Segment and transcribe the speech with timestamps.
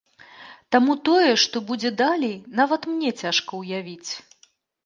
[0.75, 4.11] Таму тое, што будзе далей, нават мне цяжка ўявіць.